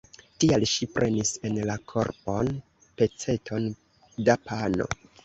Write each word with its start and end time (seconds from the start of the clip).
Tial 0.43 0.63
ŝi 0.69 0.85
prenis 0.93 1.33
en 1.49 1.59
la 1.71 1.75
korbon 1.91 2.49
peceton 3.03 3.69
da 4.29 4.37
pano. 4.49 4.89